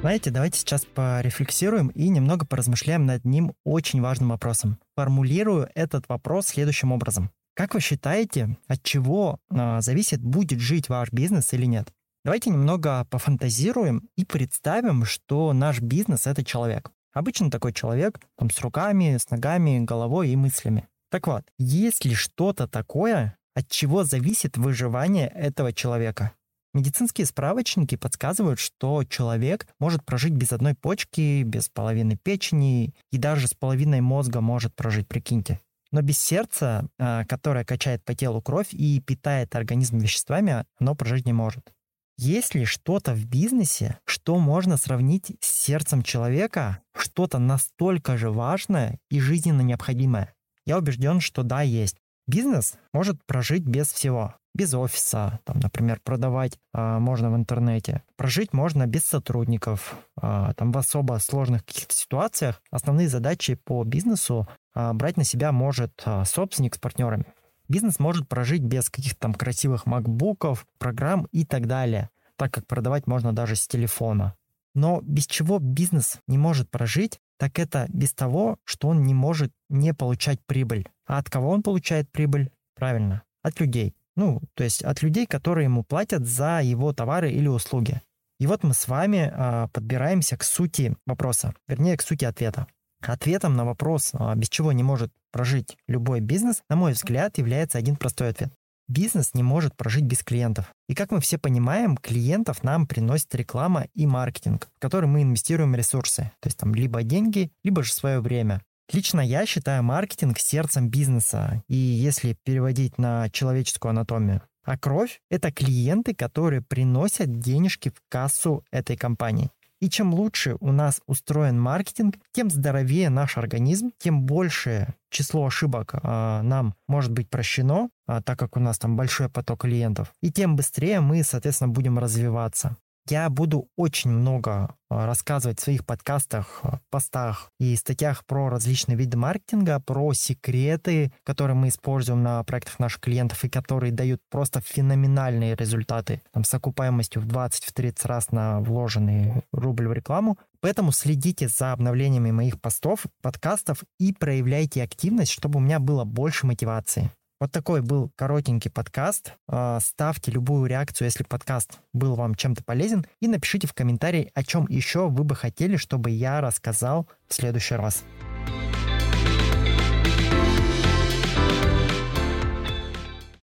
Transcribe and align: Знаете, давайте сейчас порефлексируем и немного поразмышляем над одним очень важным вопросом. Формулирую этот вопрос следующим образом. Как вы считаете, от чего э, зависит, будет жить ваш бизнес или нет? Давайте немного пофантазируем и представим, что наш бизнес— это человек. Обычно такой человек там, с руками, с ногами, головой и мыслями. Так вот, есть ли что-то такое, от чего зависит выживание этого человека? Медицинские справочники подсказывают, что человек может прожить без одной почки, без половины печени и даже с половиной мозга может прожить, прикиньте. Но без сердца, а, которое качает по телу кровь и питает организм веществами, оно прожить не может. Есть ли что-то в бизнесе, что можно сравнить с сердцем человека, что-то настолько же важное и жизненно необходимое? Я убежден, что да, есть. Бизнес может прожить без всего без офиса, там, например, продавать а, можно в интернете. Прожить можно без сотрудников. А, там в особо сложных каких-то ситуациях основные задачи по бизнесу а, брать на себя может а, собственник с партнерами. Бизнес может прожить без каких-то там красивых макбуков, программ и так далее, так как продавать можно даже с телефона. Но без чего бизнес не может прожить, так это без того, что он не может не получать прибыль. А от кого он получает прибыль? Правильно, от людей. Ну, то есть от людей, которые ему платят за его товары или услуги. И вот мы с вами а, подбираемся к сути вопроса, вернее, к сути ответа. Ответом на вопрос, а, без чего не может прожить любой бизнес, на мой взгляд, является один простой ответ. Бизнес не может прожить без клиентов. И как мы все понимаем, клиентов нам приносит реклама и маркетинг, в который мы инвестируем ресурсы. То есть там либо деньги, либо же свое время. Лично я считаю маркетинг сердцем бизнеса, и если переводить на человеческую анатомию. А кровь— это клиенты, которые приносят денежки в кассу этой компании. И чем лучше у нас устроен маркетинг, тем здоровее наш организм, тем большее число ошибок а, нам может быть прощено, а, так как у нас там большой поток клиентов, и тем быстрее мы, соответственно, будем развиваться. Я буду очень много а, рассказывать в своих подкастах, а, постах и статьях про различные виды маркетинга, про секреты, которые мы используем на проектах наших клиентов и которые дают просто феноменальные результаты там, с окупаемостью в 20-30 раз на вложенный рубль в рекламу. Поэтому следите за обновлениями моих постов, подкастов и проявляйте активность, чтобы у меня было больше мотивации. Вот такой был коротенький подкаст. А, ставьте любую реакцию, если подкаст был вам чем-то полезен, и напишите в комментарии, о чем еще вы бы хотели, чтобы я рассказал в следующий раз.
Знаете, 0.00 0.30
давайте 0.30 0.60
сейчас 0.60 0.84
порефлексируем 0.84 1.88
и 1.88 2.08
немного 2.08 2.46
поразмышляем 2.46 3.04
над 3.04 3.22
одним 3.22 3.54
очень 3.64 4.00
важным 4.00 4.28
вопросом. 4.28 4.78
Формулирую 4.94 5.68
этот 5.74 6.08
вопрос 6.08 6.46
следующим 6.46 6.92
образом. 6.92 7.32
Как 7.54 7.74
вы 7.74 7.80
считаете, 7.80 8.56
от 8.68 8.80
чего 8.84 9.40
э, 9.50 9.80
зависит, 9.80 10.22
будет 10.22 10.60
жить 10.60 10.88
ваш 10.88 11.10
бизнес 11.10 11.52
или 11.52 11.66
нет? 11.66 11.92
Давайте 12.24 12.50
немного 12.50 13.06
пофантазируем 13.10 14.08
и 14.16 14.24
представим, 14.24 15.04
что 15.04 15.52
наш 15.52 15.80
бизнес— 15.80 16.26
это 16.28 16.44
человек. 16.44 16.92
Обычно 17.12 17.50
такой 17.50 17.72
человек 17.72 18.20
там, 18.36 18.50
с 18.50 18.60
руками, 18.60 19.16
с 19.16 19.28
ногами, 19.30 19.80
головой 19.80 20.30
и 20.30 20.36
мыслями. 20.36 20.86
Так 21.10 21.26
вот, 21.26 21.42
есть 21.58 22.04
ли 22.04 22.14
что-то 22.14 22.68
такое, 22.68 23.36
от 23.54 23.68
чего 23.68 24.04
зависит 24.04 24.56
выживание 24.56 25.26
этого 25.26 25.72
человека? 25.72 26.32
Медицинские 26.74 27.26
справочники 27.26 27.96
подсказывают, 27.96 28.60
что 28.60 29.02
человек 29.04 29.66
может 29.80 30.04
прожить 30.04 30.34
без 30.34 30.52
одной 30.52 30.74
почки, 30.74 31.42
без 31.42 31.68
половины 31.68 32.16
печени 32.16 32.94
и 33.10 33.16
даже 33.18 33.48
с 33.48 33.54
половиной 33.54 34.00
мозга 34.00 34.40
может 34.40 34.74
прожить, 34.74 35.08
прикиньте. 35.08 35.60
Но 35.90 36.02
без 36.02 36.18
сердца, 36.18 36.86
а, 36.98 37.24
которое 37.24 37.64
качает 37.64 38.04
по 38.04 38.14
телу 38.14 38.42
кровь 38.42 38.68
и 38.72 39.00
питает 39.00 39.56
организм 39.56 39.98
веществами, 39.98 40.66
оно 40.78 40.94
прожить 40.94 41.24
не 41.24 41.32
может. 41.32 41.72
Есть 42.18 42.54
ли 42.54 42.64
что-то 42.64 43.14
в 43.14 43.24
бизнесе, 43.24 43.98
что 44.04 44.38
можно 44.38 44.76
сравнить 44.76 45.36
с 45.40 45.64
сердцем 45.64 46.02
человека, 46.02 46.82
что-то 46.94 47.38
настолько 47.38 48.18
же 48.18 48.30
важное 48.30 48.98
и 49.08 49.20
жизненно 49.20 49.62
необходимое? 49.62 50.34
Я 50.66 50.78
убежден, 50.78 51.20
что 51.20 51.44
да, 51.44 51.62
есть. 51.62 51.96
Бизнес 52.26 52.74
может 52.92 53.24
прожить 53.24 53.62
без 53.62 53.90
всего 53.90 54.34
без 54.58 54.74
офиса, 54.74 55.38
там, 55.44 55.60
например, 55.60 56.00
продавать 56.02 56.58
а, 56.72 56.98
можно 56.98 57.30
в 57.30 57.36
интернете. 57.36 58.02
Прожить 58.16 58.52
можно 58.52 58.86
без 58.86 59.04
сотрудников. 59.04 59.96
А, 60.20 60.52
там 60.54 60.72
в 60.72 60.78
особо 60.78 61.18
сложных 61.20 61.64
каких-то 61.64 61.94
ситуациях 61.94 62.60
основные 62.72 63.08
задачи 63.08 63.54
по 63.54 63.84
бизнесу 63.84 64.48
а, 64.74 64.92
брать 64.94 65.16
на 65.16 65.22
себя 65.22 65.52
может 65.52 66.02
а, 66.04 66.24
собственник 66.24 66.74
с 66.74 66.78
партнерами. 66.78 67.26
Бизнес 67.68 68.00
может 68.00 68.28
прожить 68.28 68.62
без 68.62 68.90
каких-то 68.90 69.20
там 69.20 69.34
красивых 69.34 69.86
макбуков, 69.86 70.66
программ 70.78 71.28
и 71.30 71.44
так 71.44 71.68
далее, 71.68 72.10
так 72.34 72.52
как 72.52 72.66
продавать 72.66 73.06
можно 73.06 73.32
даже 73.32 73.54
с 73.54 73.68
телефона. 73.68 74.34
Но 74.74 75.00
без 75.02 75.28
чего 75.28 75.60
бизнес 75.60 76.18
не 76.26 76.36
может 76.36 76.68
прожить, 76.68 77.20
так 77.36 77.60
это 77.60 77.86
без 77.90 78.12
того, 78.12 78.58
что 78.64 78.88
он 78.88 79.04
не 79.04 79.14
может 79.14 79.52
не 79.68 79.94
получать 79.94 80.40
прибыль. 80.46 80.88
А 81.06 81.18
от 81.18 81.30
кого 81.30 81.50
он 81.50 81.62
получает 81.62 82.10
прибыль? 82.10 82.50
Правильно, 82.74 83.22
от 83.42 83.60
людей. 83.60 83.94
Ну, 84.18 84.42
то 84.54 84.64
есть 84.64 84.82
от 84.82 85.00
людей, 85.00 85.26
которые 85.26 85.66
ему 85.66 85.84
платят 85.84 86.26
за 86.26 86.60
его 86.60 86.92
товары 86.92 87.30
или 87.30 87.46
услуги. 87.46 88.02
И 88.40 88.48
вот 88.48 88.64
мы 88.64 88.74
с 88.74 88.88
вами 88.88 89.30
а, 89.32 89.68
подбираемся 89.68 90.36
к 90.36 90.42
сути 90.42 90.96
вопроса, 91.06 91.54
вернее, 91.68 91.96
к 91.96 92.02
сути 92.02 92.24
ответа. 92.24 92.66
Ответом 93.00 93.54
на 93.54 93.64
вопрос, 93.64 94.10
а, 94.14 94.34
без 94.34 94.48
чего 94.48 94.72
не 94.72 94.82
может 94.82 95.12
прожить 95.30 95.76
любой 95.86 96.18
бизнес, 96.18 96.62
на 96.68 96.74
мой 96.74 96.94
взгляд, 96.94 97.38
является 97.38 97.78
один 97.78 97.94
простой 97.94 98.30
ответ. 98.30 98.52
Бизнес 98.88 99.34
не 99.34 99.44
может 99.44 99.76
прожить 99.76 100.04
без 100.04 100.24
клиентов. 100.24 100.74
И 100.88 100.96
как 100.96 101.12
мы 101.12 101.20
все 101.20 101.38
понимаем, 101.38 101.96
клиентов 101.96 102.64
нам 102.64 102.88
приносит 102.88 103.32
реклама 103.36 103.86
и 103.94 104.04
маркетинг, 104.04 104.66
в 104.74 104.80
который 104.80 105.06
мы 105.06 105.22
инвестируем 105.22 105.76
ресурсы. 105.76 106.32
То 106.40 106.48
есть 106.48 106.58
там 106.58 106.74
либо 106.74 107.04
деньги, 107.04 107.52
либо 107.62 107.84
же 107.84 107.92
свое 107.92 108.18
время. 108.18 108.62
Лично 108.90 109.20
я 109.20 109.44
считаю 109.44 109.82
маркетинг 109.82 110.38
сердцем 110.38 110.88
бизнеса, 110.88 111.62
и 111.68 111.76
если 111.76 112.36
переводить 112.44 112.96
на 112.96 113.28
человеческую 113.30 113.90
анатомию. 113.90 114.40
А 114.64 114.78
кровь— 114.78 115.20
это 115.30 115.52
клиенты, 115.52 116.14
которые 116.14 116.62
приносят 116.62 117.38
денежки 117.38 117.90
в 117.90 118.00
кассу 118.08 118.64
этой 118.70 118.96
компании. 118.96 119.50
И 119.80 119.88
чем 119.88 120.12
лучше 120.12 120.56
у 120.60 120.72
нас 120.72 121.00
устроен 121.06 121.60
маркетинг, 121.60 122.16
тем 122.32 122.50
здоровее 122.50 123.10
наш 123.10 123.38
организм, 123.38 123.92
тем 123.98 124.22
большее 124.22 124.94
число 125.10 125.46
ошибок 125.46 125.94
а, 126.02 126.42
нам 126.42 126.74
может 126.88 127.12
быть 127.12 127.30
прощено, 127.30 127.90
а, 128.06 128.20
так 128.20 128.38
как 128.38 128.56
у 128.56 128.60
нас 128.60 128.78
там 128.78 128.96
большой 128.96 129.28
поток 129.28 129.62
клиентов, 129.62 130.12
и 130.20 130.32
тем 130.32 130.56
быстрее 130.56 131.00
мы, 131.00 131.22
соответственно, 131.22 131.68
будем 131.68 131.98
развиваться. 131.98 132.76
Я 133.10 133.30
буду 133.30 133.68
очень 133.76 134.10
много 134.10 134.74
а, 134.90 135.06
рассказывать 135.06 135.58
в 135.58 135.62
своих 135.62 135.86
подкастах, 135.86 136.60
а, 136.62 136.80
постах 136.90 137.50
и 137.58 137.74
статьях 137.74 138.26
про 138.26 138.50
различные 138.50 138.98
виды 138.98 139.16
маркетинга, 139.16 139.80
про 139.80 140.12
секреты, 140.12 141.10
которые 141.24 141.54
мы 141.54 141.68
используем 141.68 142.22
на 142.22 142.42
проектах 142.44 142.78
наших 142.78 143.00
клиентов 143.00 143.42
и 143.44 143.48
которые 143.48 143.92
дают 143.92 144.20
просто 144.30 144.60
феноменальные 144.60 145.54
результаты 145.54 146.20
там, 146.32 146.44
с 146.44 146.52
окупаемостью 146.52 147.22
в 147.22 147.26
20-30 147.26 148.06
раз 148.06 148.30
на 148.30 148.60
вложенный 148.60 149.42
рубль 149.52 149.88
в 149.88 149.92
рекламу. 149.94 150.38
Поэтому 150.60 150.92
следите 150.92 151.48
за 151.48 151.72
обновлениями 151.72 152.30
моих 152.30 152.60
постов, 152.60 153.06
подкастов 153.22 153.84
и 153.98 154.12
проявляйте 154.12 154.82
активность, 154.82 155.32
чтобы 155.32 155.58
у 155.58 155.62
меня 155.62 155.78
было 155.78 156.04
больше 156.04 156.46
мотивации. 156.46 157.10
Вот 157.40 157.52
такой 157.52 157.82
был 157.82 158.10
коротенький 158.16 158.70
подкаст. 158.70 159.34
А, 159.46 159.78
ставьте 159.80 160.32
любую 160.32 160.66
реакцию, 160.66 161.06
если 161.06 161.22
подкаст 161.22 161.78
был 161.92 162.16
вам 162.16 162.34
чем-то 162.34 162.64
полезен, 162.64 163.06
и 163.20 163.28
напишите 163.28 163.68
в 163.68 163.74
комментарии, 163.74 164.32
о 164.34 164.42
чем 164.42 164.66
еще 164.68 165.08
вы 165.08 165.22
бы 165.22 165.36
хотели, 165.36 165.76
чтобы 165.76 166.10
я 166.10 166.40
рассказал 166.40 167.06
в 167.28 167.34
следующий 167.34 167.76
раз. 167.76 168.02